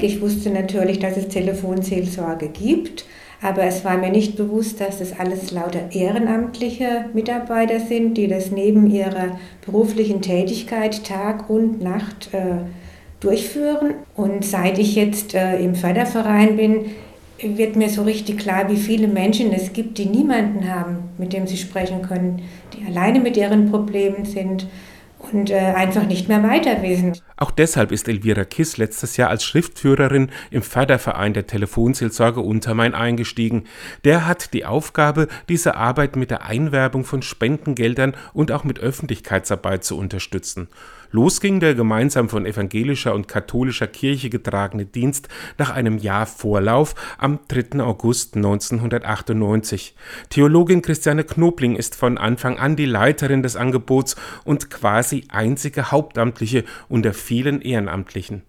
[0.00, 3.04] Ich wusste natürlich, dass es Telefonseelsorge gibt,
[3.42, 8.52] aber es war mir nicht bewusst, dass das alles lauter ehrenamtliche Mitarbeiter sind, die das
[8.52, 12.58] neben ihrer beruflichen Tätigkeit Tag und Nacht äh,
[13.18, 13.94] durchführen.
[14.14, 16.92] Und seit ich jetzt äh, im Förderverein bin,
[17.42, 21.48] wird mir so richtig klar, wie viele Menschen es gibt, die niemanden haben, mit dem
[21.48, 22.42] sie sprechen können,
[22.72, 24.68] die alleine mit ihren Problemen sind
[25.18, 27.18] und äh, einfach nicht mehr weiter wissen.
[27.36, 33.64] Auch deshalb ist Elvira Kiss letztes Jahr als Schriftführerin im Förderverein der Telefonseelsorge Untermain eingestiegen.
[34.04, 39.84] Der hat die Aufgabe, diese Arbeit mit der Einwerbung von Spendengeldern und auch mit Öffentlichkeitsarbeit
[39.84, 40.68] zu unterstützen.
[41.10, 46.94] Los ging der gemeinsam von evangelischer und katholischer Kirche getragene Dienst nach einem Jahr Vorlauf
[47.16, 47.80] am 3.
[47.80, 49.94] August 1998.
[50.28, 56.64] Theologin Christiane Knobling ist von Anfang an die Leiterin des Angebots und quasi einzige Hauptamtliche
[56.88, 58.42] unter vielen Ehrenamtlichen.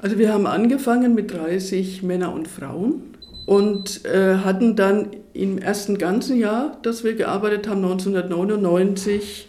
[0.00, 3.16] Also wir haben angefangen mit 30 Männer und Frauen
[3.50, 9.48] und äh, hatten dann im ersten ganzen Jahr, das wir gearbeitet haben, 1999,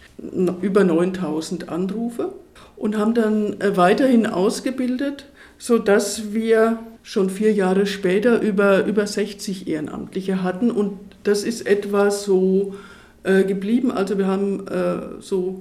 [0.60, 2.32] über 9000 Anrufe
[2.74, 9.68] und haben dann äh, weiterhin ausgebildet, sodass wir schon vier Jahre später über, über 60
[9.68, 10.72] Ehrenamtliche hatten.
[10.72, 12.74] Und das ist etwa so
[13.22, 13.92] äh, geblieben.
[13.92, 15.60] Also wir haben äh, so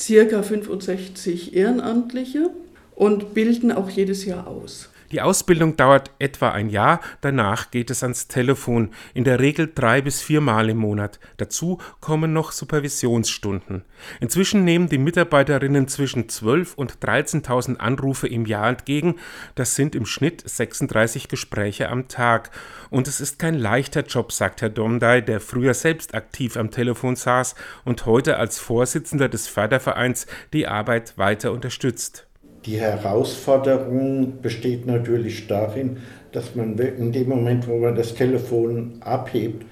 [0.00, 2.50] circa 65 Ehrenamtliche
[2.96, 4.88] und bilden auch jedes Jahr aus.
[5.10, 10.02] Die Ausbildung dauert etwa ein Jahr, danach geht es ans Telefon, in der Regel drei
[10.02, 11.18] bis viermal im Monat.
[11.38, 13.84] Dazu kommen noch Supervisionsstunden.
[14.20, 19.16] Inzwischen nehmen die Mitarbeiterinnen zwischen 12.000 und 13.000 Anrufe im Jahr entgegen.
[19.54, 22.50] Das sind im Schnitt 36 Gespräche am Tag.
[22.90, 27.16] Und es ist kein leichter Job, sagt Herr Domdey, der früher selbst aktiv am Telefon
[27.16, 32.27] saß und heute als Vorsitzender des Fördervereins die Arbeit weiter unterstützt.
[32.66, 35.98] Die Herausforderung besteht natürlich darin,
[36.32, 39.64] dass man in dem Moment, wo man das Telefon abhebt,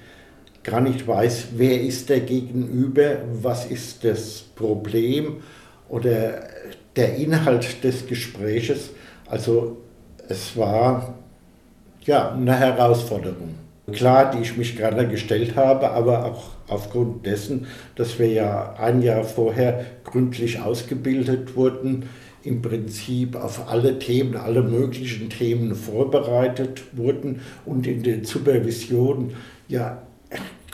[0.63, 5.37] gar nicht weiß, wer ist der Gegenüber, was ist das Problem
[5.89, 6.41] oder
[6.95, 8.89] der Inhalt des Gespräches.
[9.29, 9.77] Also
[10.27, 11.15] es war
[12.03, 13.55] ja eine Herausforderung.
[13.91, 19.01] Klar, die ich mich gerne gestellt habe, aber auch aufgrund dessen, dass wir ja ein
[19.01, 22.09] Jahr vorher gründlich ausgebildet wurden,
[22.43, 29.33] im Prinzip auf alle Themen, alle möglichen Themen vorbereitet wurden und in den Supervisionen
[29.67, 30.01] ja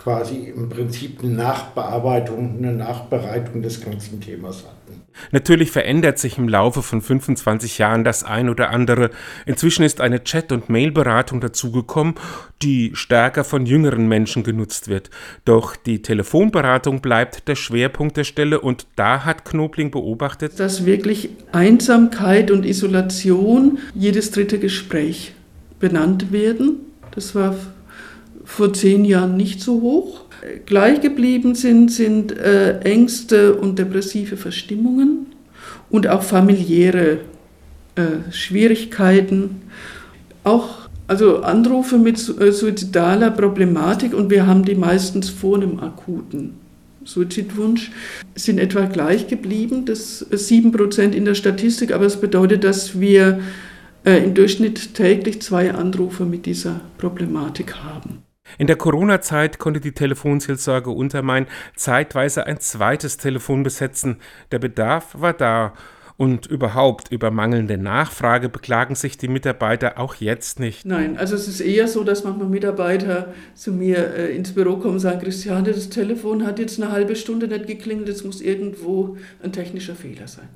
[0.03, 5.01] quasi im Prinzip eine Nachbearbeitung, eine Nachbereitung des ganzen Themas hatten.
[5.31, 9.11] Natürlich verändert sich im Laufe von 25 Jahren das ein oder andere.
[9.45, 12.15] Inzwischen ist eine Chat- und Mailberatung dazugekommen,
[12.61, 15.09] die stärker von jüngeren Menschen genutzt wird.
[15.45, 21.29] Doch die Telefonberatung bleibt der Schwerpunkt der Stelle und da hat Knobling beobachtet, dass wirklich
[21.53, 25.33] Einsamkeit und Isolation jedes dritte Gespräch
[25.79, 26.77] benannt werden.
[27.11, 27.55] Das war
[28.45, 30.21] vor zehn Jahren nicht so hoch.
[30.65, 35.27] Gleich geblieben sind, sind äh, Ängste und depressive Verstimmungen
[35.89, 37.19] und auch familiäre
[37.95, 39.61] äh, Schwierigkeiten.
[40.43, 46.55] Auch also Anrufe mit äh, suizidaler Problematik und wir haben die meistens vor einem akuten
[47.05, 47.91] Suizidwunsch,
[48.35, 53.39] sind etwa gleich geblieben, das 7% äh, in der Statistik, aber es bedeutet, dass wir
[54.05, 58.23] im Durchschnitt täglich zwei Anrufe mit dieser Problematik haben.
[58.57, 64.17] In der Corona-Zeit konnte die Telefonseelsorge Untermain zeitweise ein zweites Telefon besetzen.
[64.51, 65.73] Der Bedarf war da.
[66.15, 70.85] Und überhaupt über mangelnde Nachfrage beklagen sich die Mitarbeiter auch jetzt nicht.
[70.85, 74.93] Nein, also es ist eher so, dass manchmal Mitarbeiter zu mir äh, ins Büro kommen
[74.93, 79.17] und sagen, Christiane, das Telefon hat jetzt eine halbe Stunde nicht geklingelt, es muss irgendwo
[79.41, 80.47] ein technischer Fehler sein.